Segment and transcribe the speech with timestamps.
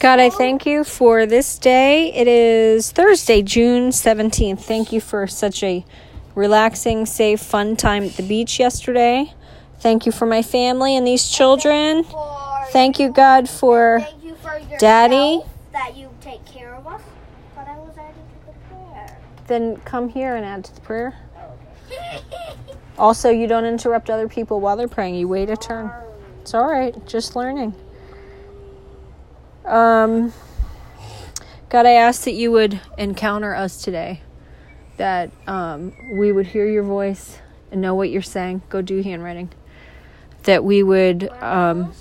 [0.00, 2.12] God, I thank you for this day.
[2.12, 4.60] It is Thursday, June 17th.
[4.60, 5.84] Thank you for such a
[6.34, 9.32] relaxing, safe, fun time at the beach yesterday.
[9.80, 12.04] Thank you for my family and these children.
[12.70, 15.40] Thank you, God, for Thank you for Daddy.
[15.72, 17.02] that you take care of us.
[17.54, 19.18] But I was adding to the prayer.
[19.46, 21.16] then come here and add to the prayer.
[22.98, 25.14] Also, you don't interrupt other people while they're praying.
[25.14, 25.90] You wait a turn.
[26.42, 27.06] It's all right.
[27.06, 27.74] Just learning.
[29.68, 30.32] Um,
[31.68, 34.22] God, I ask that you would encounter us today.
[34.96, 37.38] That um, we would hear your voice
[37.70, 38.62] and know what you're saying.
[38.70, 39.50] Go do handwriting.
[40.44, 41.28] That we would.
[41.28, 41.92] Um,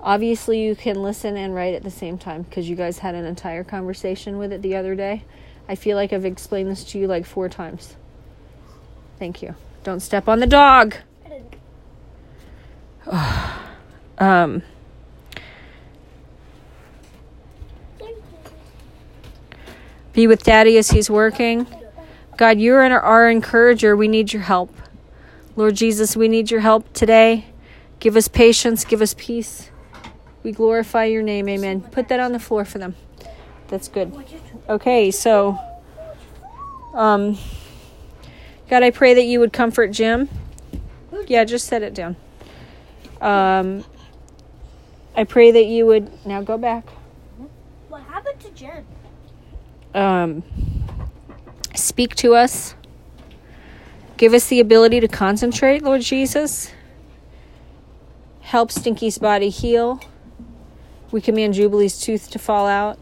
[0.00, 3.24] obviously, you can listen and write at the same time because you guys had an
[3.24, 5.24] entire conversation with it the other day.
[5.68, 7.96] I feel like I've explained this to you like four times.
[9.18, 9.56] Thank you.
[9.82, 10.96] Don't step on the dog.
[14.18, 14.62] Um,
[17.98, 18.22] Thank you.
[20.16, 21.66] Be with daddy as he's working.
[22.38, 23.94] God, you're our, our encourager.
[23.94, 24.74] We need your help.
[25.56, 27.44] Lord Jesus, we need your help today.
[28.00, 29.70] Give us patience, give us peace.
[30.42, 31.50] We glorify your name.
[31.50, 31.82] Amen.
[31.82, 32.94] Put that on the floor for them.
[33.68, 34.10] That's good.
[34.70, 35.58] Okay, so
[36.94, 37.36] um
[38.70, 40.30] God, I pray that you would comfort Jim.
[41.26, 42.16] Yeah, just set it down.
[43.20, 43.84] Um
[45.14, 46.88] I pray that you would now go back.
[47.90, 48.86] What happened to Jen?
[49.96, 50.44] Um,
[51.74, 52.74] speak to us.
[54.16, 56.72] Give us the ability to concentrate, Lord Jesus.
[58.40, 60.00] Help Stinky's body heal.
[61.10, 62.98] We command Jubilee's tooth to fall out.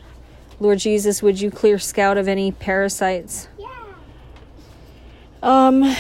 [0.61, 3.49] Lord Jesus, would you clear Scout of any parasites?
[3.59, 3.69] Yeah.
[5.43, 5.97] Um,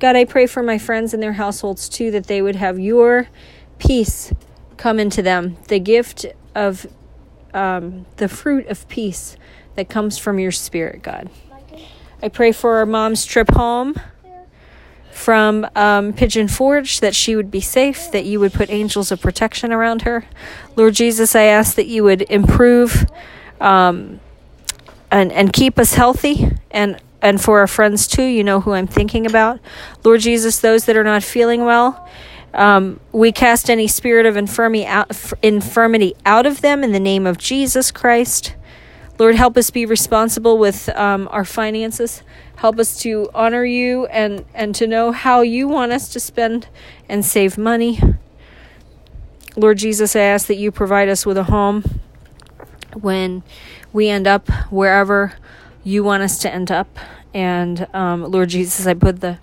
[0.00, 3.28] God, I pray for my friends and their households too, that they would have your
[3.78, 4.32] peace
[4.76, 6.86] come into them, the gift of
[7.54, 9.36] um, the fruit of peace
[9.76, 11.30] that comes from your spirit, God.
[12.22, 13.94] I pray for our mom's trip home
[15.10, 19.20] from um, Pigeon Forge that she would be safe, that you would put angels of
[19.20, 20.24] protection around her.
[20.76, 23.06] Lord Jesus, I ask that you would improve
[23.60, 24.20] um,
[25.10, 28.86] and, and keep us healthy and and for our friends too you know who i'm
[28.86, 29.60] thinking about
[30.04, 32.08] lord jesus those that are not feeling well
[32.52, 37.26] um, we cast any spirit of infirmity out, infirmity out of them in the name
[37.26, 38.54] of jesus christ
[39.20, 42.22] lord help us be responsible with um, our finances
[42.56, 46.66] help us to honor you and and to know how you want us to spend
[47.08, 48.00] and save money
[49.54, 51.84] lord jesus i ask that you provide us with a home
[52.94, 53.42] when
[53.92, 55.34] we end up wherever
[55.82, 56.98] you want us to end up.
[57.32, 59.38] And um, Lord Jesus, I put the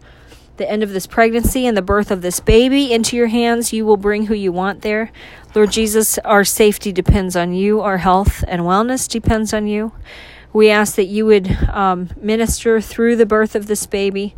[0.57, 3.73] the end of this pregnancy and the birth of this baby into your hands.
[3.73, 5.11] You will bring who you want there.
[5.55, 7.81] Lord Jesus, our safety depends on you.
[7.81, 9.91] Our health and wellness depends on you.
[10.53, 14.35] We ask that you would um, minister through the birth of this baby,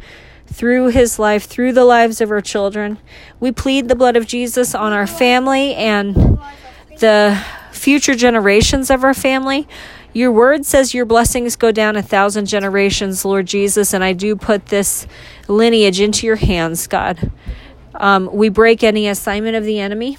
[0.47, 2.97] through his life, through the lives of our children.
[3.39, 6.39] We plead the blood of Jesus on our family and
[6.99, 7.41] the
[7.71, 9.67] future generations of our family.
[10.13, 14.35] Your word says your blessings go down a thousand generations, Lord Jesus, and I do
[14.35, 15.05] put this
[15.47, 17.31] lineage into your hands, God.
[17.93, 20.17] Um, we break any assignment of the enemy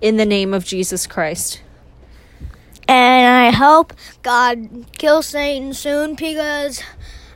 [0.00, 1.62] in the name of Jesus Christ.
[2.88, 6.82] And I hope God kills Satan soon because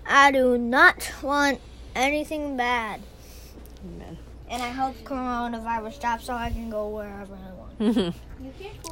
[0.05, 1.61] I do not want
[1.95, 3.01] anything bad.
[3.85, 4.19] Amen.
[4.49, 8.15] And I hope coronavirus stops so I can go wherever I want.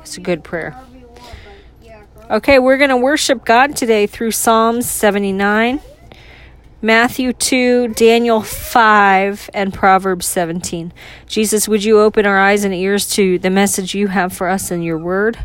[0.01, 0.77] It's a good prayer.
[2.31, 5.79] Okay, we're going to worship God today through Psalms 79,
[6.81, 10.95] Matthew 2, Daniel 5, and Proverbs 17.
[11.27, 14.71] Jesus, would you open our eyes and ears to the message you have for us
[14.71, 15.45] in your word?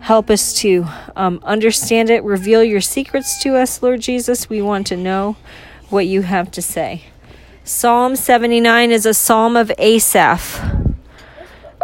[0.00, 0.84] Help us to
[1.14, 2.24] um, understand it.
[2.24, 4.48] Reveal your secrets to us, Lord Jesus.
[4.48, 5.36] We want to know
[5.90, 7.04] what you have to say.
[7.62, 10.60] Psalm 79 is a psalm of Asaph.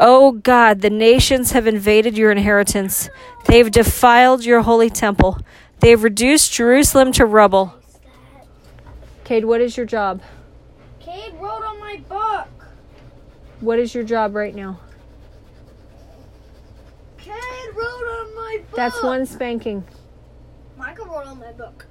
[0.02, 3.10] Oh God, the nations have invaded your inheritance.
[3.46, 5.38] They've defiled your holy temple.
[5.80, 7.74] They've reduced Jerusalem to rubble.
[9.24, 10.22] Cade, what is your job?
[10.98, 12.48] Cade wrote on my book.
[13.60, 14.80] What is your job right now?
[17.18, 17.34] Cade
[17.74, 18.76] wrote on my book.
[18.76, 19.84] That's one spanking.
[20.76, 21.86] Michael wrote on my book.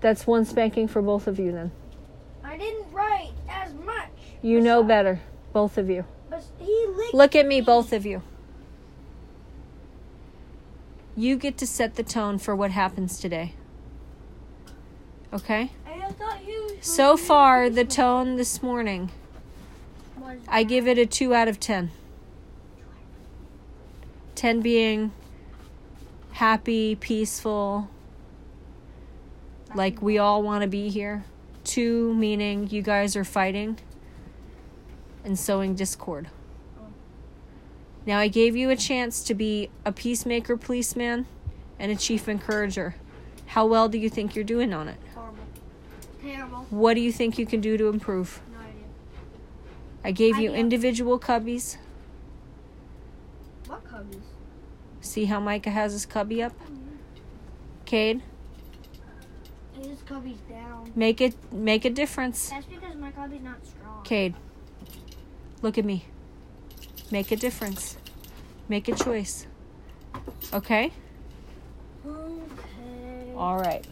[0.00, 1.72] That's one spanking for both of you then.
[2.42, 4.10] I didn't write as much.
[4.42, 5.20] You know better,
[5.52, 6.04] both of you.
[6.28, 8.22] But he licked Look at me, both of you.
[11.16, 13.54] You get to set the tone for what happens today.
[15.32, 15.70] Okay?
[15.86, 19.10] I thought he was So far, the tone this morning,
[20.48, 21.90] I give it a 2 out of 10.
[24.34, 25.12] 10 being
[26.32, 27.88] happy, peaceful,
[29.74, 31.24] like we all want to be here.
[31.64, 33.78] Two meaning you guys are fighting
[35.24, 36.28] and sowing discord.
[38.06, 41.26] Now, I gave you a chance to be a peacemaker, policeman,
[41.78, 42.96] and a chief encourager.
[43.46, 44.98] How well do you think you're doing on it?
[45.14, 45.38] Horrible.
[46.22, 46.66] Terrible.
[46.70, 48.40] What do you think you can do to improve?
[48.52, 48.84] No idea.
[50.04, 51.78] I gave you individual cubbies.
[53.66, 54.20] What cubbies?
[55.00, 56.52] See how Micah has his cubby up?
[56.66, 56.70] Oh,
[57.86, 58.22] Cade,
[59.80, 60.90] His cubby's down.
[60.96, 62.48] make it make a difference.
[62.50, 64.02] That's because my cubby's not strong.
[64.04, 64.34] Cade,
[65.62, 66.06] look at me.
[67.14, 67.96] Make a difference.
[68.68, 69.46] Make a choice.
[70.52, 70.90] Okay?
[72.04, 73.32] Okay.
[73.36, 73.86] All right.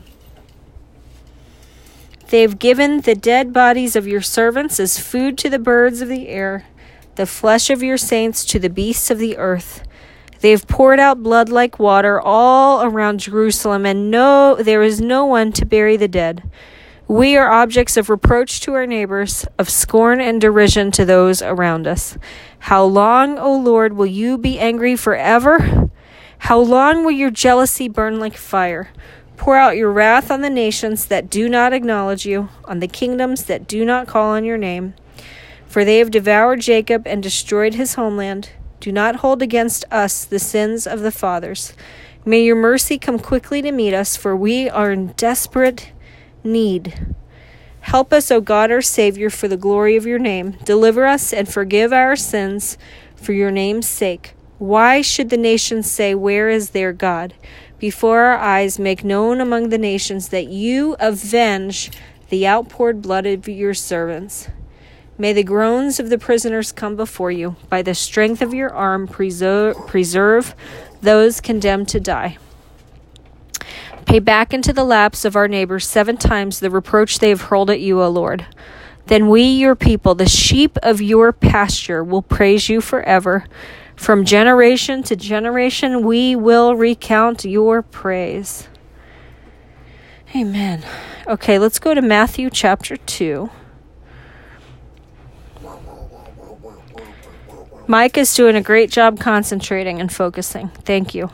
[2.30, 6.26] They've given the dead bodies of your servants as food to the birds of the
[6.26, 6.66] air,
[7.14, 9.84] the flesh of your saints to the beasts of the earth.
[10.40, 15.24] They have poured out blood like water all around Jerusalem, and no, there is no
[15.26, 16.50] one to bury the dead.
[17.12, 21.86] We are objects of reproach to our neighbors, of scorn and derision to those around
[21.86, 22.16] us.
[22.60, 25.90] How long, O Lord, will you be angry forever?
[26.38, 28.88] How long will your jealousy burn like fire?
[29.36, 33.44] Pour out your wrath on the nations that do not acknowledge you, on the kingdoms
[33.44, 34.94] that do not call on your name.
[35.66, 38.52] For they have devoured Jacob and destroyed his homeland.
[38.80, 41.74] Do not hold against us the sins of the fathers.
[42.24, 45.91] May your mercy come quickly to meet us, for we are in desperate
[46.44, 47.14] need.
[47.82, 50.52] Help us, O God, our Savior, for the glory of your name.
[50.64, 52.78] Deliver us and forgive our sins
[53.16, 54.34] for your name's sake.
[54.58, 57.34] Why should the nations say, Where is their God?
[57.80, 61.90] Before our eyes, make known among the nations that you avenge
[62.28, 64.48] the outpoured blood of your servants.
[65.18, 67.56] May the groans of the prisoners come before you.
[67.68, 70.54] By the strength of your arm, preserve, preserve
[71.00, 72.38] those condemned to die.
[74.06, 77.70] Pay back into the laps of our neighbors seven times the reproach they have hurled
[77.70, 78.46] at you, O Lord.
[79.06, 83.46] Then we, your people, the sheep of your pasture, will praise you forever.
[83.96, 88.68] From generation to generation, we will recount your praise.
[90.34, 90.82] Amen.
[91.26, 93.50] Okay, let's go to Matthew chapter 2.
[97.86, 100.68] Mike is doing a great job concentrating and focusing.
[100.84, 101.30] Thank you.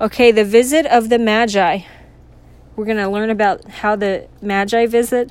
[0.00, 1.80] Okay, the visit of the Magi.
[2.74, 5.30] We're going to learn about how the Magi visit,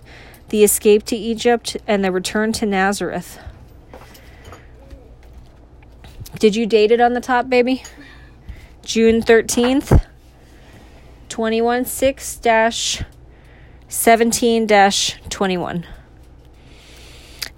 [0.50, 3.40] the escape to Egypt, and the return to Nazareth.
[6.38, 7.82] Did you date it on the top, baby?
[8.84, 10.06] June 13th,
[11.30, 12.42] 21 6
[13.88, 15.88] 17 21.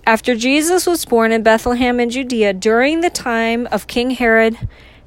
[0.06, 4.58] After Jesus was born in Bethlehem in Judea during the time of King Herod,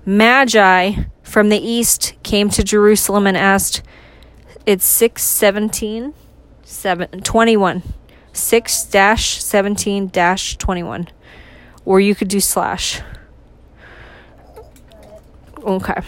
[0.04, 1.04] Magi
[1.34, 3.82] from the east came to Jerusalem and asked,
[4.66, 6.14] It's 617
[6.62, 7.82] 7, 21.
[8.32, 11.08] 6 17 21.
[11.84, 13.00] Or you could do slash.
[15.58, 16.00] Okay.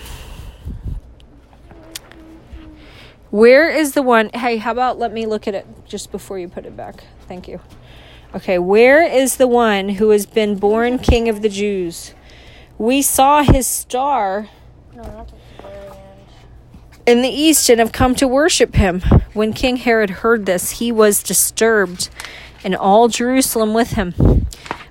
[3.31, 4.31] Where is the one?
[4.32, 7.02] Hey, how about let me look at it just before you put it back?
[7.26, 7.58] Thank you.
[8.32, 12.14] Okay, where is the one who has been born King of the Jews?
[12.79, 14.50] We saw his star
[17.06, 19.00] In the east and have come to worship him.
[19.32, 22.08] When King Herod heard this, he was disturbed,
[22.65, 24.12] and all Jerusalem with him.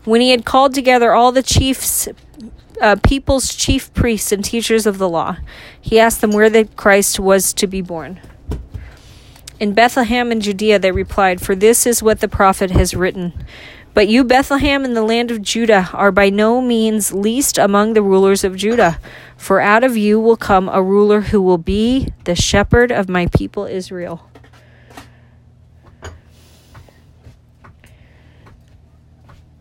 [0.05, 2.07] When he had called together all the chiefs,
[2.79, 5.37] uh, people's chief priests and teachers of the law,
[5.81, 8.21] he asked them where the Christ was to be born.
[9.59, 13.33] In Bethlehem in Judea, they replied, For this is what the prophet has written.
[13.95, 18.01] But you, Bethlehem, in the land of Judah, are by no means least among the
[18.01, 18.99] rulers of Judah.
[19.37, 23.27] For out of you will come a ruler who will be the shepherd of my
[23.27, 24.29] people Israel.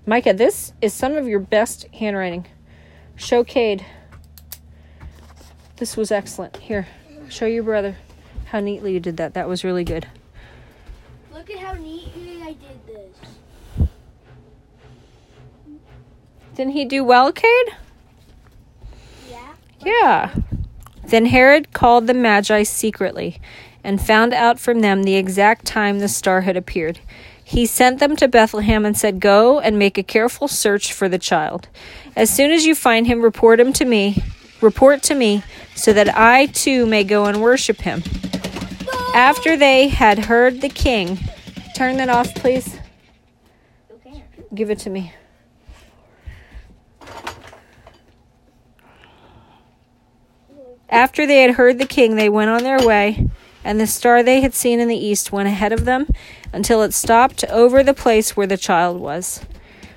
[0.04, 2.46] Micah, this is some of your best handwriting.
[3.14, 3.86] Show Cade.
[5.76, 6.56] This was excellent.
[6.56, 6.88] Here,
[7.28, 7.96] show your brother
[8.46, 9.34] how neatly you did that.
[9.34, 10.08] That was really good.
[11.32, 12.08] Look at how neat
[12.42, 13.16] I did this.
[16.54, 17.74] Didn't he do well, Cade?
[19.28, 19.54] Yeah.
[19.84, 20.34] Yeah.
[21.06, 23.40] Then Herod called the Magi secretly
[23.82, 27.00] and found out from them the exact time the star had appeared.
[27.42, 31.18] He sent them to Bethlehem and said, Go and make a careful search for the
[31.18, 31.68] child.
[32.16, 34.22] As soon as you find him, report him to me.
[34.60, 35.42] Report to me,
[35.74, 38.02] so that I too may go and worship him.
[39.14, 41.18] After they had heard the king,
[41.76, 42.78] turn that off, please.
[44.54, 45.12] Give it to me.
[50.94, 53.28] After they had heard the king, they went on their way,
[53.64, 56.06] and the star they had seen in the east went ahead of them
[56.52, 59.44] until it stopped over the place where the child was.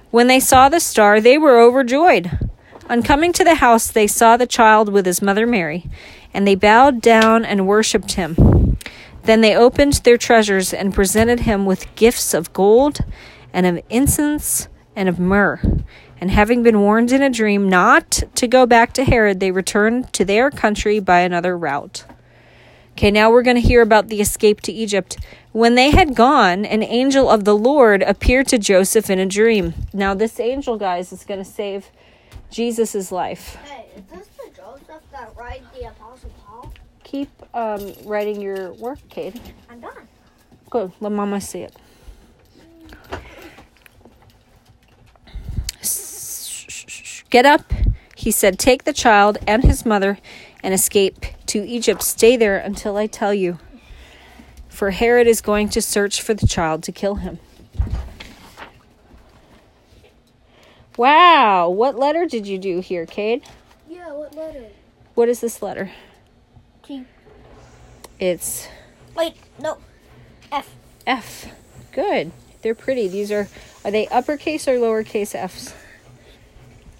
[0.09, 2.39] When they saw the star, they were overjoyed.
[2.89, 5.85] On coming to the house, they saw the child with his mother Mary,
[6.33, 8.79] and they bowed down and worshipped him.
[9.21, 13.01] Then they opened their treasures and presented him with gifts of gold,
[13.53, 15.61] and of incense, and of myrrh.
[16.19, 20.11] And having been warned in a dream not to go back to Herod, they returned
[20.13, 22.05] to their country by another route.
[22.93, 25.17] Okay, now we're going to hear about the escape to Egypt.
[25.51, 29.75] When they had gone, an angel of the Lord appeared to Joseph in a dream.
[29.93, 31.91] Now, this angel, guys, is going to save
[32.49, 33.55] Jesus' life.
[33.65, 36.73] Hey, is this the Joseph that write the Apostle Paul?
[37.03, 39.39] Keep um, writing your work, Cade.
[39.69, 40.07] I'm done.
[40.71, 40.91] Good.
[40.99, 41.75] Let Mama see it.
[47.29, 47.73] Get up,
[48.15, 48.57] he said.
[48.57, 50.17] Take the child and his mother
[50.63, 52.01] and escape to Egypt.
[52.01, 53.59] Stay there until I tell you.
[54.69, 57.39] For Herod is going to search for the child to kill him.
[60.95, 61.69] Wow.
[61.69, 63.43] What letter did you do here, Cade?
[63.89, 64.67] Yeah, what letter?
[65.15, 65.91] What is this letter?
[66.83, 67.05] T.
[68.19, 68.67] It's
[69.15, 69.77] Wait, no.
[70.51, 70.75] F.
[71.05, 71.47] F.
[71.91, 72.31] Good.
[72.61, 73.07] They're pretty.
[73.07, 73.47] These are
[73.83, 75.73] are they uppercase or lowercase F's?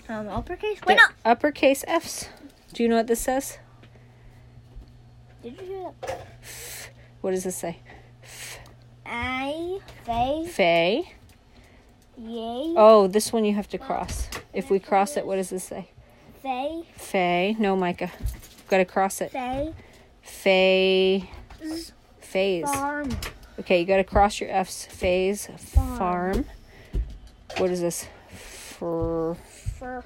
[0.09, 0.79] Um, uppercase?
[0.85, 1.05] They're Wait.
[1.25, 2.29] Uppercase F's.
[2.73, 3.57] Do you know what this says?
[5.43, 6.27] Did you hear that?
[7.21, 7.79] What does this say?
[9.05, 11.13] I, Faye, Fay.
[12.17, 14.27] yay, Oh, this one you have to cross.
[14.53, 15.89] If we cross it, what does this say?
[16.43, 17.55] Faye, Fay.
[17.57, 18.11] No, Micah.
[18.69, 19.31] Got to cross it.
[19.31, 19.73] Faye,
[20.21, 21.29] Fay.
[22.19, 22.65] Phase.
[22.65, 23.09] farm,
[23.59, 24.85] Okay, you got to cross your F's.
[24.85, 25.47] Phase.
[25.57, 25.97] Farm.
[25.97, 26.45] Farm.
[27.57, 28.05] What is this?
[28.77, 29.35] For
[29.79, 30.03] fur,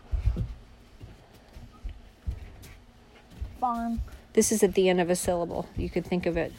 [3.59, 4.01] farm,
[4.33, 5.67] this is at the end of a syllable.
[5.77, 6.53] You could think of it.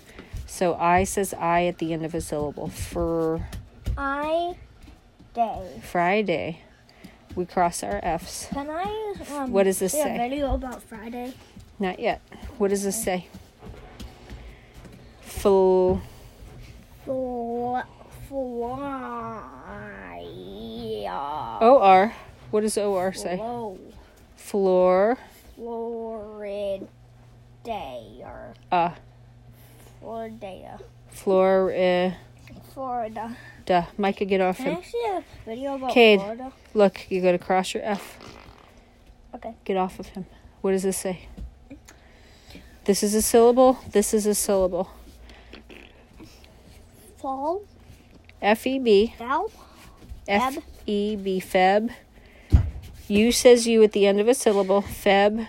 [0.47, 2.69] So I says I at the end of a syllable.
[2.69, 3.49] For
[3.97, 4.57] I,
[5.35, 5.81] day.
[5.83, 6.61] Friday.
[7.35, 8.49] We cross our F's.
[8.53, 10.15] Can I, um, What does this say?
[10.15, 11.33] a video about Friday?
[11.79, 12.21] Not yet.
[12.59, 13.27] What does this say?
[15.23, 16.03] Full.
[17.07, 17.83] Fly,
[18.29, 20.19] fly,
[21.61, 22.13] OR.
[22.53, 23.37] What does OR say?
[23.39, 23.79] Flow,
[24.37, 25.19] Floor.
[25.57, 26.87] Florida,
[28.23, 28.91] or Uh.
[30.01, 30.79] Florida.
[30.79, 32.11] Uh,
[32.75, 33.37] Florida.
[33.65, 33.85] duh.
[33.97, 34.77] Micah, get off Can him.
[34.77, 36.21] I see a video about Cade.
[36.21, 36.53] Florida?
[36.75, 38.19] Look, you gotta cross your F.
[39.35, 39.55] Okay.
[39.65, 40.27] Get off of him.
[40.61, 41.29] What does this say?
[42.85, 43.79] This is a syllable.
[43.93, 44.91] This is a syllable.
[47.17, 47.63] Fall,
[48.43, 49.15] F E B.
[50.29, 51.41] F E B.
[51.41, 51.91] Feb.
[53.09, 54.83] U says you at the end of a syllable.
[54.83, 55.47] Feb.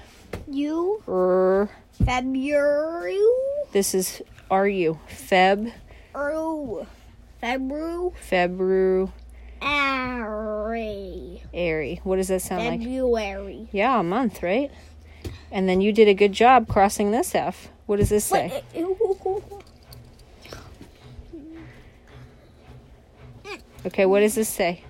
[0.50, 1.70] you, Er.
[2.04, 3.20] February,
[3.72, 5.00] This is R U.
[5.10, 5.72] Feb.
[6.16, 6.88] oh,
[7.40, 9.08] February, February.
[9.62, 12.02] February, Airy.
[12.04, 12.80] What does that sound like?
[12.82, 13.68] February.
[13.72, 14.70] Yeah, a month, right?
[15.52, 17.70] And then you did a good job crossing this F.
[17.86, 18.64] What does this say?
[23.86, 24.82] Okay, what does this say?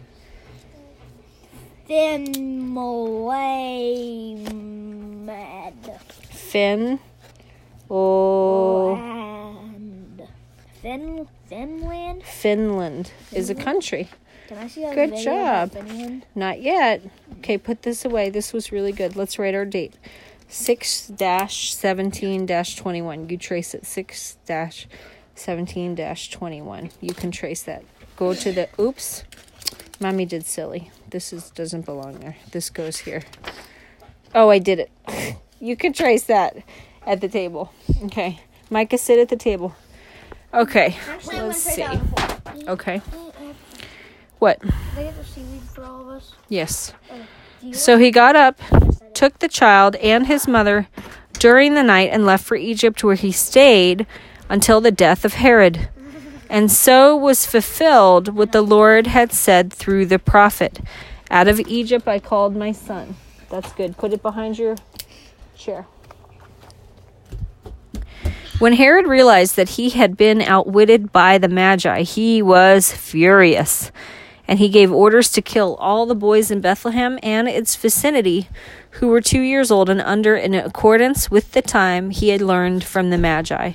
[5.26, 5.90] Finland.
[6.32, 7.00] Fin.
[7.90, 10.28] Oh, Land.
[10.82, 12.24] Fin Finland.
[12.24, 13.64] Finland is a mm-hmm.
[13.64, 14.10] country.
[14.48, 15.72] Can I see Good video job.
[15.72, 16.26] Finland?
[16.36, 17.02] Not yet.
[17.40, 18.30] Okay, put this away.
[18.30, 19.16] This was really good.
[19.16, 19.96] Let's write our date.
[20.48, 23.30] 6 17 21.
[23.30, 23.86] You trace it.
[23.86, 24.38] 6
[25.36, 26.92] 17 21.
[27.02, 27.84] You can trace that.
[28.16, 28.70] Go to the.
[28.80, 29.24] Oops.
[30.00, 30.92] Mommy did silly.
[31.14, 32.36] This is doesn't belong there.
[32.50, 33.22] This goes here.
[34.34, 34.92] Oh, I did it.
[35.60, 36.58] You can trace that
[37.08, 37.72] at the table.
[38.04, 38.42] Okay.
[38.70, 39.74] Micah, sit at the table.
[40.54, 40.98] Okay.
[41.08, 41.76] Actually, Let's see.
[41.76, 42.70] trade out a phone.
[42.70, 43.02] Okay.
[44.40, 44.60] What?
[44.60, 46.34] They get the seaweed for all of us.
[46.50, 46.92] Yes.
[47.10, 47.16] Oh,
[47.62, 48.60] do So he got up,
[49.14, 50.90] took the child and his mother
[51.40, 54.06] during the night, and left for Egypt, where he stayed
[54.50, 55.88] until the death of Herod.
[56.54, 60.82] And so was fulfilled what the Lord had said through the prophet
[61.32, 63.16] Out of Egypt I called my son.
[63.50, 63.98] That's good.
[63.98, 64.76] Put it behind your
[65.58, 65.88] chair.
[68.60, 73.92] When Herod realized that he had been outwitted by the Magi, he was furious.
[74.48, 78.48] And he gave orders to kill all the boys in Bethlehem and its vicinity
[78.92, 82.84] who were two years old and under, in accordance with the time he had learned
[82.84, 83.72] from the Magi.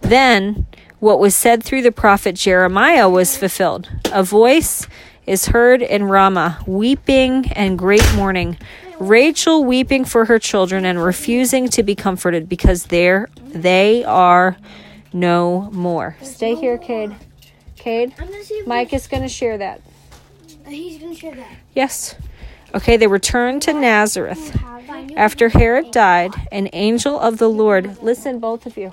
[0.00, 0.66] Then,
[1.00, 3.88] what was said through the prophet Jeremiah was fulfilled.
[4.12, 4.86] A voice
[5.26, 8.58] is heard in Ramah, weeping and great mourning,
[8.98, 14.56] Rachel weeping for her children and refusing to be comforted because there they are
[15.12, 16.16] no more.
[16.22, 17.14] Stay here, Cade.
[17.76, 18.12] Cade,
[18.66, 19.80] Mike is going to share that.
[20.68, 21.50] Uh, he's gonna share that.
[21.74, 22.14] Yes.
[22.74, 24.54] Okay, they returned to Nazareth.
[25.16, 28.02] After Herod died, an angel of the Lord.
[28.02, 28.92] Listen, both of you.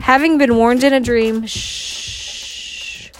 [0.00, 3.10] Having been warned in a dream, shh,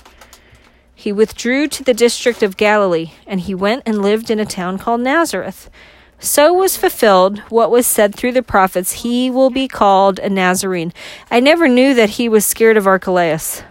[0.94, 4.78] he withdrew to the district of Galilee, and he went and lived in a town
[4.78, 5.70] called Nazareth.
[6.18, 10.92] So was fulfilled what was said through the prophets He will be called a Nazarene.
[11.30, 13.62] I never knew that he was scared of Archelaus.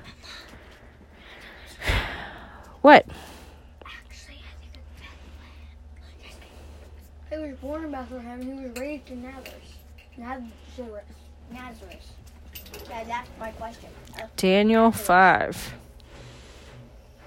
[2.81, 3.05] What?
[7.29, 8.41] He was born in Bethlehem.
[8.41, 9.77] He was raised in Nazareth.
[10.17, 11.03] Nazareth.
[11.51, 12.13] Nazareth.
[12.89, 13.89] Yeah, that's my question.
[14.17, 15.73] Uh, Daniel 5.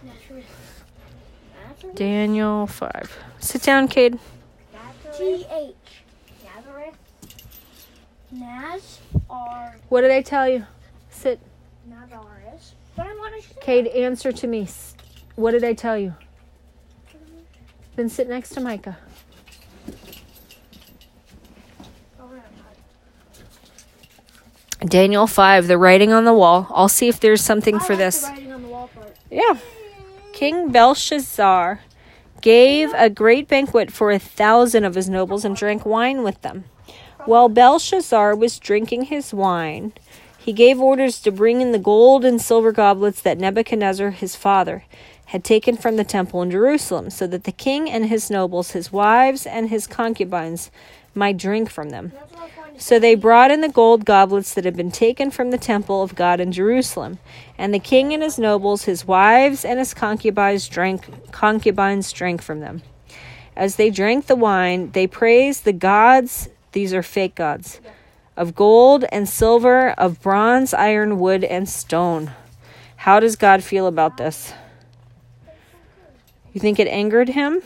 [0.03, 0.85] Nazareth.
[1.69, 1.95] Nazareth.
[1.95, 3.19] Daniel 5.
[3.39, 4.19] Sit down, Cade.
[5.19, 5.75] T H.
[6.43, 6.97] Nazareth.
[9.91, 10.65] What did I tell you?
[11.11, 11.39] Sit.
[11.87, 12.73] Nazareth.
[12.97, 13.09] But.
[13.61, 14.67] Cade, answer to me.
[15.37, 16.15] What did I tell you?
[17.95, 18.97] Then sit next to Micah.
[24.87, 26.67] Daniel 5, the writing on the wall.
[26.71, 28.25] I'll see if there's something for this.
[28.25, 29.17] on the wall part.
[29.31, 29.59] Yeah.
[30.33, 31.81] King Belshazzar
[32.41, 36.65] gave a great banquet for a thousand of his nobles and drank wine with them.
[37.25, 39.93] While Belshazzar was drinking his wine,
[40.37, 44.83] he gave orders to bring in the gold and silver goblets that Nebuchadnezzar, his father,
[45.27, 48.91] had taken from the temple in Jerusalem, so that the king and his nobles, his
[48.91, 50.73] wives, and his concubines
[51.15, 52.13] might drink from them.
[52.75, 54.77] That's what I was going to So they brought in the gold goblets that had
[54.77, 57.19] been taken from the temple of God in Jerusalem,
[57.59, 62.61] and the king and his nobles, his wives, and his concubines drank concubines drank from
[62.61, 62.83] them.
[63.55, 67.81] As they drank the wine, they praised the gods, these are fake gods,
[68.37, 72.33] of gold and silver, of bronze, iron, wood, and stone.
[72.97, 74.55] How does God feel about this?
[76.53, 77.61] You think it angered him?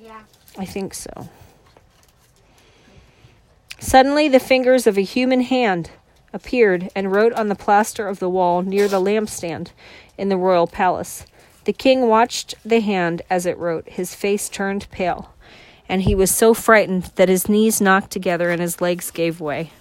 [0.00, 0.22] Yeah.
[0.58, 1.28] I think so.
[3.82, 5.90] Suddenly, the fingers of a human hand
[6.32, 9.72] appeared and wrote on the plaster of the wall near the lampstand
[10.16, 11.26] in the royal palace.
[11.64, 13.88] The king watched the hand as it wrote.
[13.88, 15.34] His face turned pale,
[15.88, 19.72] and he was so frightened that his knees knocked together and his legs gave way.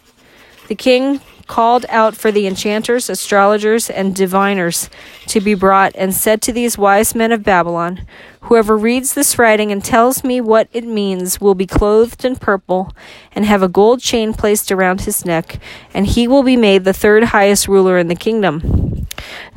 [0.72, 4.90] The king called out for the enchanters, astrologers, and diviners
[5.28, 8.08] to be brought, and said to these wise men of Babylon,
[8.44, 12.94] Whoever reads this writing and tells me what it means will be clothed in purple
[13.34, 15.60] and have a gold chain placed around his neck,
[15.94, 19.08] and he will be made the third highest ruler in the kingdom.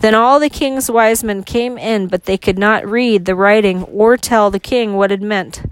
[0.01, 3.85] Then all the king's wise men came in, but they could not read the writing
[3.85, 5.63] or tell the king what it meant.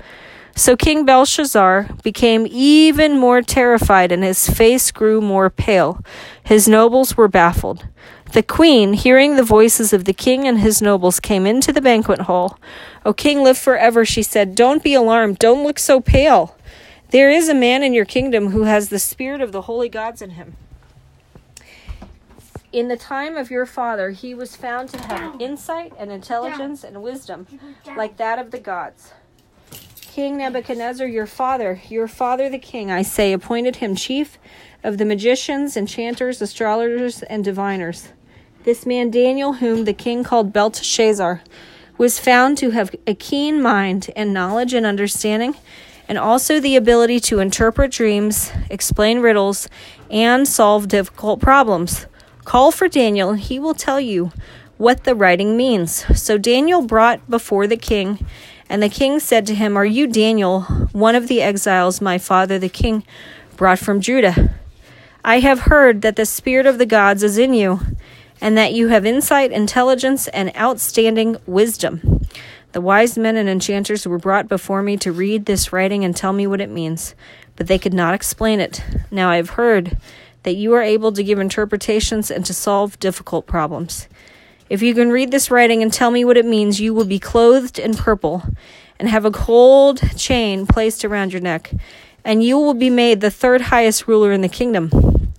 [0.55, 6.05] So King Belshazzar became even more terrified, and his face grew more pale.
[6.43, 7.87] His nobles were baffled.
[8.33, 12.23] The queen, hearing the voices of the king and his nobles, came into the banquet
[12.23, 12.59] hall.
[13.05, 14.55] O king, live forever, she said.
[14.55, 15.39] Don't be alarmed.
[15.39, 16.57] Don't look so pale.
[17.11, 20.23] There is a man in your kingdom who has the spirit of the holy gods
[20.23, 20.57] in him.
[22.73, 27.03] In the time of your father, he was found to have insight and intelligence and
[27.03, 27.47] wisdom
[27.97, 29.13] like that of the gods.
[30.15, 34.39] King Nebuchadnezzar, your father, your father the king, I say, appointed him chief
[34.85, 38.09] of the magicians, enchanters, astrologers, and diviners.
[38.65, 41.43] This man Daniel, whom the king called Belteshazzar,
[41.97, 45.55] was found to have a keen mind and knowledge and understanding,
[46.07, 49.67] and also the ability to interpret dreams, explain riddles,
[50.11, 52.05] and solve difficult problems.
[52.45, 54.31] Call for Daniel, and he will tell you
[54.77, 56.05] what the writing means.
[56.21, 58.27] So Daniel brought before the king,
[58.73, 62.59] and the king said to him, Are you Daniel, one of the exiles my father
[62.59, 63.05] the king
[63.55, 64.55] brought from Judah?
[65.23, 67.81] I have heard that the spirit of the gods is in you,
[68.41, 72.25] and that you have insight, intelligence, and outstanding wisdom.
[72.73, 76.33] The wise men and enchanters were brought before me to read this writing and tell
[76.33, 77.15] me what it means,
[77.57, 78.83] but they could not explain it.
[79.11, 79.99] Now I have heard
[80.45, 84.09] that you are able to give interpretations and to solve difficult problems.
[84.73, 87.19] If you can read this writing and tell me what it means, you will be
[87.19, 88.43] clothed in purple,
[88.99, 91.75] and have a gold chain placed around your neck,
[92.25, 95.35] and you will be made the third highest ruler in the kingdom.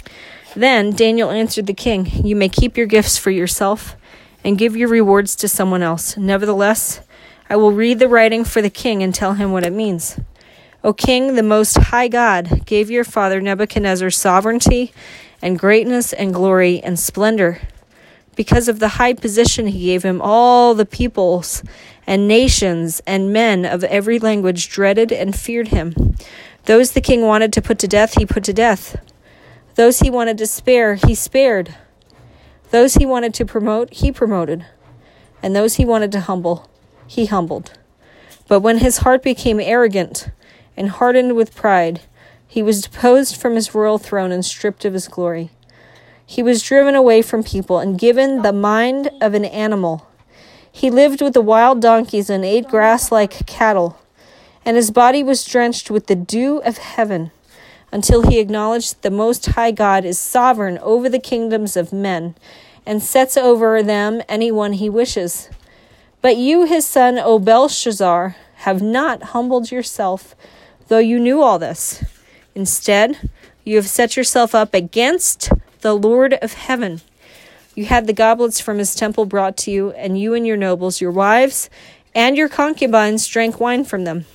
[0.56, 3.96] Then Daniel answered the king, You may keep your gifts for yourself
[4.44, 6.16] and give your rewards to someone else.
[6.16, 7.00] Nevertheless,
[7.50, 10.20] I will read the writing for the king and tell him what it means.
[10.84, 14.94] O king, the most high God gave your father Nebuchadnezzar sovereignty
[15.42, 17.62] and greatness and glory and splendor.
[18.36, 21.64] Because of the high position he gave him, all the peoples
[22.08, 26.16] and nations and men of every language dreaded and feared him.
[26.66, 28.98] Those the king wanted to put to death, he put to death.
[29.76, 31.76] Those he wanted to spare, he spared.
[32.72, 34.66] Those he wanted to promote, he promoted.
[35.42, 36.70] And those he wanted to humble,
[37.06, 37.74] he humbled.
[38.48, 40.30] But when his heart became arrogant
[40.76, 42.02] and hardened with pride,
[42.48, 45.50] he was deposed from his royal throne and stripped of his glory.
[46.26, 50.08] He was driven away from people and given the mind of an animal.
[50.72, 54.00] He lived with the wild donkeys and ate grass like cattle,
[54.66, 57.32] and his body was drenched with the dew of heaven
[57.92, 62.34] until he acknowledged that the Most High God is sovereign over the kingdoms of men
[62.86, 65.50] and sets over them anyone he wishes.
[66.22, 70.36] But you, his son, O Belshazzar, have not humbled yourself,
[70.88, 72.04] though you knew all this.
[72.56, 73.30] Instead,
[73.64, 75.52] you have set yourself up against
[75.84, 77.02] the Lord of heaven.
[77.76, 81.02] You had the goblets from his temple brought to you, and you and your nobles,
[81.02, 81.70] your wives,
[82.16, 84.26] and your concubines drank wine from them.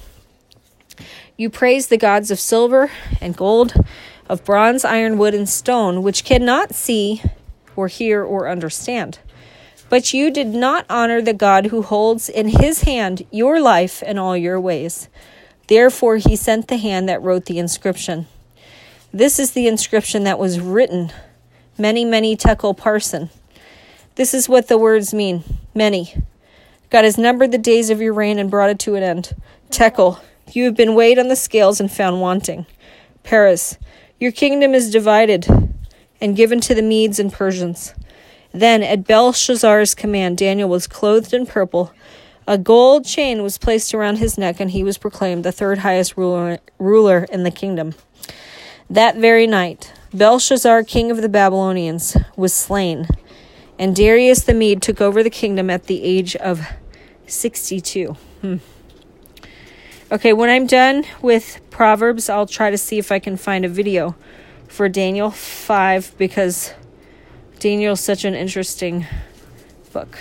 [1.39, 3.73] You praise the gods of silver and gold,
[4.29, 7.23] of bronze, iron, wood, and stone, which cannot see
[7.75, 9.19] or hear or understand.
[9.89, 14.19] But you did not honor the God who holds in his hand your life and
[14.19, 15.09] all your ways.
[15.67, 18.27] Therefore, he sent the hand that wrote the inscription.
[19.15, 21.11] This is the inscription that was written
[21.79, 23.31] Mene, many tekel parsin.
[24.17, 26.25] This is what the words mean Mene.
[26.91, 29.37] God has numbered the days of your reign and brought it to an end.
[29.71, 30.19] Tekel,
[30.51, 32.67] you have been weighed on the scales and found wanting.
[33.23, 33.79] Peres,
[34.19, 35.47] your kingdom is divided
[36.21, 37.95] and given to the Medes and Persians.
[38.53, 41.93] Then, at Belshazzar's command, Daniel was clothed in purple.
[42.47, 46.17] A gold chain was placed around his neck, and he was proclaimed the third highest
[46.17, 47.95] ruler, ruler in the kingdom.
[48.89, 53.07] That very night, Belshazzar, king of the Babylonians, was slain,
[53.79, 56.67] and Darius the Mede took over the kingdom at the age of
[57.27, 58.17] 62.
[58.41, 58.57] Hmm.
[60.11, 63.69] Okay, when I'm done with Proverbs, I'll try to see if I can find a
[63.69, 64.17] video
[64.67, 66.73] for Daniel 5 because
[67.59, 69.07] Daniel's such an interesting
[69.93, 70.19] book.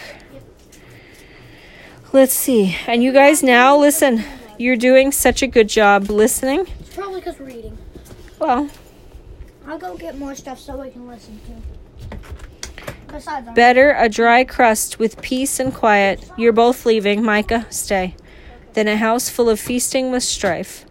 [2.12, 2.76] Let's see.
[2.88, 4.24] And you guys now listen.
[4.58, 6.68] You're doing such a good job listening.
[6.80, 7.78] It's probably because we're eating.
[8.40, 8.70] Well,
[9.68, 12.18] I'll go get more stuff so we can listen to.
[13.10, 16.24] Besides, better a dry crust with peace and quiet.
[16.38, 17.22] You're both leaving.
[17.22, 18.16] Micah, stay.
[18.74, 20.86] Than a house full of feasting with strife.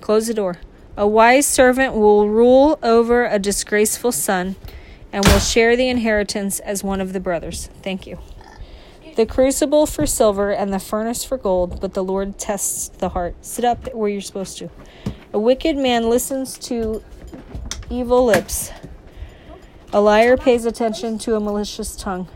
[0.00, 0.58] Close the door.
[0.96, 4.54] A wise servant will rule over a disgraceful son
[5.12, 7.68] and will share the inheritance as one of the brothers.
[7.82, 8.20] Thank you.
[9.16, 13.34] The crucible for silver and the furnace for gold, but the Lord tests the heart.
[13.40, 14.70] Sit up where you're supposed to.
[15.32, 17.02] A wicked man listens to
[17.90, 18.70] evil lips.
[19.92, 22.28] A liar pays attention to a malicious tongue.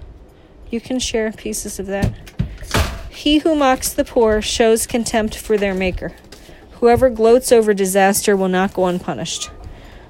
[0.69, 2.13] You can share pieces of that.
[3.09, 6.13] He who mocks the poor shows contempt for their maker.
[6.81, 9.51] Whoever gloats over disaster will not go unpunished.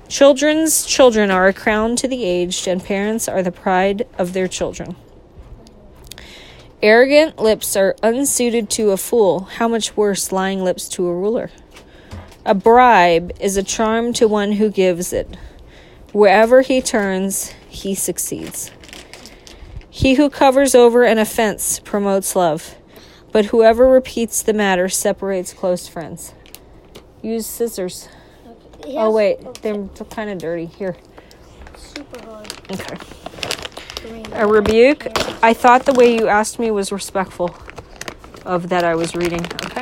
[0.08, 4.48] Children's children are a crown to the aged, and parents are the pride of their
[4.48, 4.96] children.
[6.82, 9.40] Arrogant lips are unsuited to a fool.
[9.56, 11.50] How much worse lying lips to a ruler?
[12.46, 15.36] A bribe is a charm to one who gives it.
[16.12, 18.70] Wherever he turns, he succeeds.
[19.88, 22.76] He who covers over an offense promotes love,
[23.32, 26.34] but whoever repeats the matter separates close friends.
[27.22, 28.08] Use scissors.
[28.80, 30.66] It Oh, wait, they're kind of dirty.
[30.66, 30.96] Here.
[31.76, 32.96] super hard Okay.
[34.34, 35.06] A rebuke.
[35.42, 37.56] I thought the way you asked me was respectful
[38.44, 39.46] of that I was reading.
[39.64, 39.73] Okay?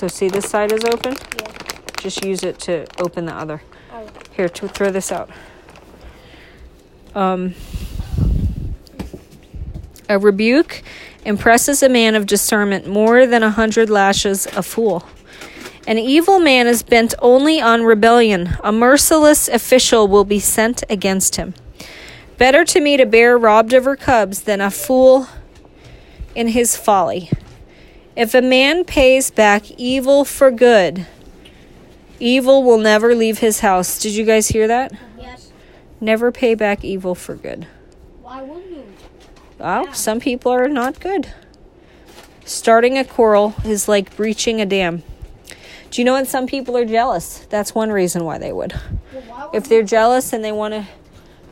[0.00, 1.12] So, see, this side is open?
[1.12, 1.52] Yeah.
[1.98, 3.60] Just use it to open the other.
[3.92, 5.28] Oh, Here, to throw this out.
[7.14, 7.54] Um,
[10.08, 10.82] a rebuke
[11.26, 15.06] impresses a man of discernment more than a hundred lashes a fool.
[15.86, 18.56] An evil man is bent only on rebellion.
[18.64, 21.52] A merciless official will be sent against him.
[22.38, 25.28] Better to meet a bear robbed of her cubs than a fool
[26.34, 27.28] in his folly.
[28.16, 31.06] If a man pays back evil for good,
[32.18, 33.98] evil will never leave his house.
[33.98, 34.92] Did you guys hear that?
[35.18, 35.52] yes.
[36.00, 37.66] Never pay back evil for good.
[38.22, 38.84] Why wouldn't you?
[39.58, 41.32] Well, some people are not good.
[42.44, 45.02] Starting a quarrel is like breaching a dam.
[45.90, 47.46] Do you know when some people are jealous?
[47.50, 48.78] That's one reason why they would.
[49.52, 50.86] If they're jealous and they want to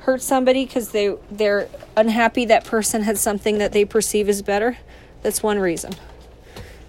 [0.01, 4.79] hurt somebody because they they're unhappy that person has something that they perceive as better,
[5.23, 5.93] that's one reason.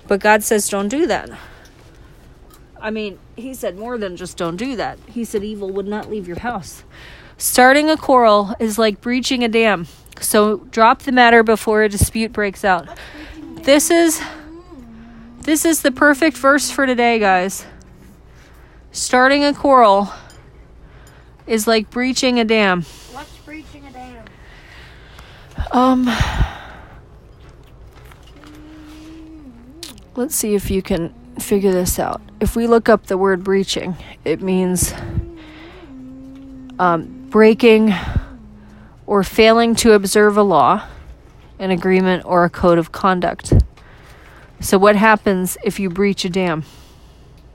[0.10, 1.30] But God says don't do that.
[2.82, 4.98] I mean, he said more than just don't do that.
[5.06, 6.84] He said evil would not leave your house.
[7.38, 9.86] Starting a quarrel is like breaching a dam.
[10.20, 12.90] So drop the matter before a dispute breaks out.
[13.62, 14.20] This is
[15.42, 17.68] this is the perfect verse for today, guys.
[18.92, 20.12] Starting a quarrel
[21.46, 22.82] is like breaching a dam.
[23.12, 24.26] What's breaching a dam?
[25.72, 26.59] Um
[30.20, 32.20] Let's see if you can figure this out.
[32.42, 34.94] If we look up the word breaching, it means
[36.78, 37.94] um, breaking
[39.08, 40.86] or failing to observe a law,
[41.58, 43.54] an agreement, or a code of conduct.
[44.60, 46.66] So, what happens if you breach a dam?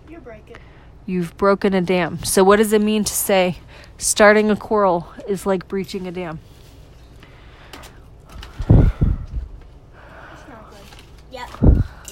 [0.09, 0.57] You break it.
[1.05, 2.25] You've broken a dam.
[2.25, 3.59] So, what does it mean to say
[3.99, 6.41] starting a quarrel is like breaching a dam?
[8.71, 8.79] It's
[10.49, 10.81] not good.
[11.31, 11.51] Yep.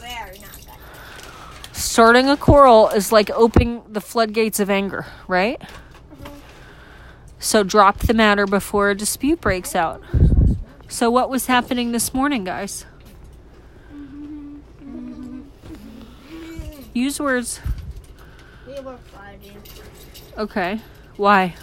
[0.02, 1.76] Very not good.
[1.92, 5.61] Starting a quarrel is like opening the floodgates of anger, right?
[7.38, 10.02] So drop the matter before a dispute breaks out.
[10.88, 12.87] So, what was happening this morning, guys?
[16.94, 17.61] Use words.
[18.66, 19.59] We were fighting
[20.38, 20.81] Okay.
[21.18, 21.55] Why?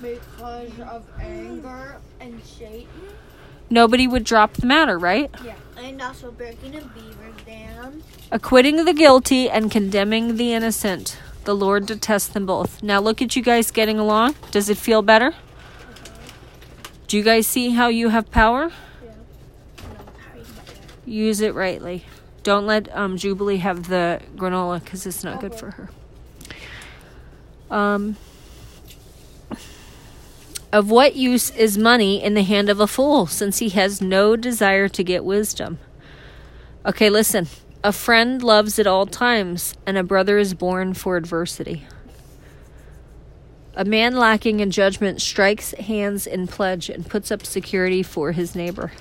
[0.00, 2.88] because of anger and Satan.
[3.68, 5.30] Nobody would drop the matter, right?
[5.44, 5.56] Yeah.
[5.82, 8.02] And also breaking a beaver dam.
[8.30, 11.18] Acquitting the guilty and condemning the innocent.
[11.44, 12.82] The Lord detests them both.
[12.82, 14.34] Now, look at you guys getting along.
[14.50, 15.34] Does it feel better?
[17.08, 18.70] Do you guys see how you have power?
[19.02, 19.12] Yeah.
[21.06, 22.04] Use it rightly.
[22.42, 25.90] Don't let um, Jubilee have the granola because it's not good for her.
[27.70, 28.16] Um,
[30.72, 34.36] of what use is money in the hand of a fool, since he has no
[34.36, 35.78] desire to get wisdom?
[36.86, 37.48] Okay, listen.
[37.82, 41.84] A friend loves at all times, and a brother is born for adversity.
[43.74, 48.54] A man lacking in judgment strikes hands in pledge and puts up security for his
[48.54, 48.92] neighbor.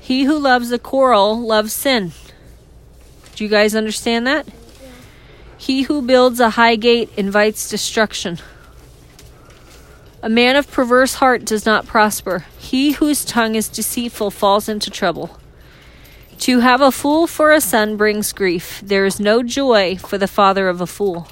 [0.00, 2.12] He who loves a quarrel loves sin.
[3.34, 4.46] Do you guys understand that?
[5.58, 8.38] He who builds a high gate invites destruction.
[10.22, 12.46] A man of perverse heart does not prosper.
[12.58, 15.38] He whose tongue is deceitful falls into trouble.
[16.38, 18.80] To have a fool for a son brings grief.
[18.84, 21.28] There is no joy for the father of a fool.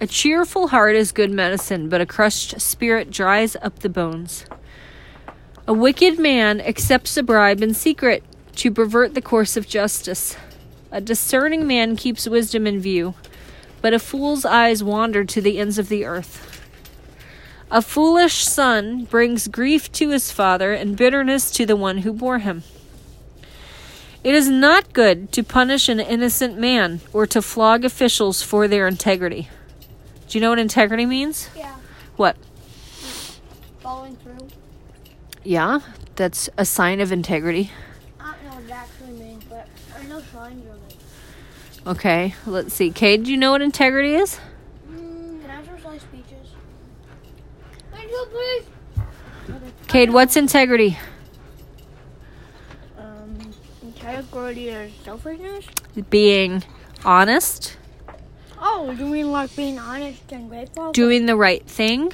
[0.00, 4.44] A cheerful heart is good medicine, but a crushed spirit dries up the bones.
[5.66, 8.22] A wicked man accepts a bribe in secret
[8.56, 10.36] to pervert the course of justice.
[10.90, 13.14] A discerning man keeps wisdom in view,
[13.80, 16.63] but a fool's eyes wander to the ends of the earth.
[17.70, 22.38] A foolish son brings grief to his father and bitterness to the one who bore
[22.38, 22.62] him.
[24.22, 28.86] It is not good to punish an innocent man or to flog officials for their
[28.86, 29.48] integrity.
[30.28, 31.50] Do you know what integrity means?
[31.56, 31.74] Yeah.
[32.16, 32.36] What?
[33.80, 34.48] Following through.
[35.42, 35.80] Yeah,
[36.16, 37.70] that's a sign of integrity.
[38.18, 40.96] I don't know what it actually means, but I know signs of it.
[41.86, 42.90] Okay, let's see.
[42.90, 44.40] Cade, do you know what integrity is?
[44.90, 46.48] Mm, can I have some sliced peaches?
[48.14, 48.62] Thank you,
[48.96, 49.84] please.
[49.88, 50.98] Cade, what's integrity?
[52.98, 53.36] Um,
[53.82, 55.66] integrity or selfishness?
[56.10, 56.62] Being
[57.04, 57.76] honest,
[58.66, 60.92] Oh, you mean like being honest and grateful?
[60.92, 62.12] doing the right thing,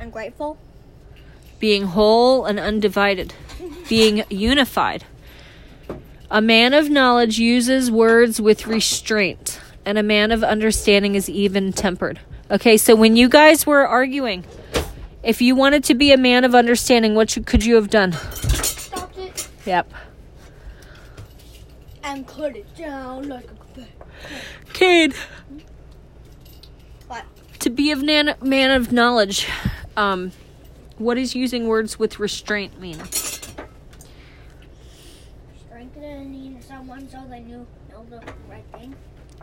[0.00, 0.58] and grateful?
[1.60, 3.32] being whole and undivided,
[3.88, 5.04] being unified.
[6.30, 11.72] A man of knowledge uses words with restraint, and a man of understanding is even
[11.72, 12.18] tempered.
[12.50, 14.44] Okay, so when you guys were arguing,
[15.24, 18.12] if you wanted to be a man of understanding, what you, could you have done?
[18.12, 19.92] Stopped it Yep.
[22.02, 23.54] and cut it down like a
[24.72, 25.14] Cade.
[27.08, 27.24] What?
[27.60, 29.48] To be a man, man of knowledge,
[29.96, 30.32] um,
[30.98, 32.98] what does using words with restraint mean?
[36.60, 37.66] Someone so they knew
[38.10, 38.94] the right thing.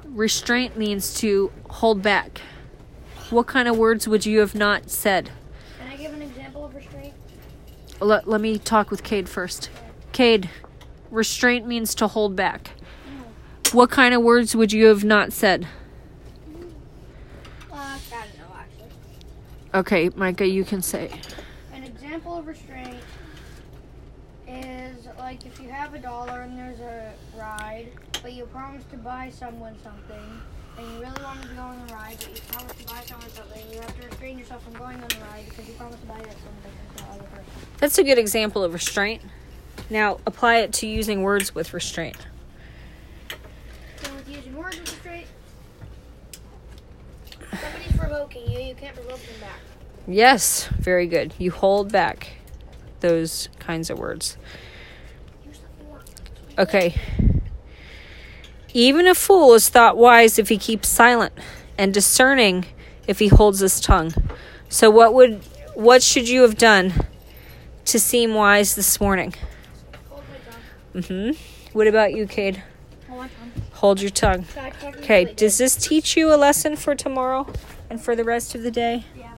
[0.05, 2.41] Restraint means to hold back.
[3.29, 5.29] What kind of words would you have not said?
[5.79, 7.13] Can I give an example of restraint?
[8.01, 9.69] Let, let me talk with Cade first.
[10.11, 10.49] Cade,
[11.11, 12.71] restraint means to hold back.
[13.73, 15.67] What kind of words would you have not said?
[17.71, 19.79] Uh, know.
[19.79, 21.11] Okay, Micah, you can say.
[21.73, 22.97] An example of restraint
[24.47, 27.91] is like if you have a dollar and there's a ride,
[28.23, 30.41] but you promise to buy someone something,
[30.79, 33.29] and you really want to go on the ride, but you promise to buy someone
[33.29, 36.07] something, you have to restrain yourself from going on the ride because you promised to
[36.07, 36.90] buy that something
[37.23, 37.67] to the other person.
[37.79, 39.21] That's a good example of restraint.
[39.89, 42.17] Now apply it to using words with restraint.
[44.03, 45.27] So with using words with restraint,
[47.51, 49.59] somebody's provoking you, you can't provoke them back.
[50.07, 51.33] Yes, very good.
[51.37, 52.33] You hold back
[53.01, 54.37] those kinds of words.
[55.45, 56.05] Use the fork.
[56.57, 56.95] Okay.
[58.73, 61.33] Even a fool is thought wise if he keeps silent,
[61.77, 62.65] and discerning
[63.07, 64.13] if he holds his tongue.
[64.69, 65.41] So what would
[65.75, 66.93] what should you have done
[67.85, 69.33] to seem wise this morning?
[70.09, 70.23] Hold
[70.93, 71.31] my tongue.
[71.33, 71.37] Mhm.
[71.73, 72.63] What about you, Cade?
[73.09, 73.51] Hold my tongue.
[73.73, 74.45] Hold your tongue.
[74.97, 77.47] Okay, does this teach you a lesson for tomorrow
[77.89, 79.05] and for the rest of the day?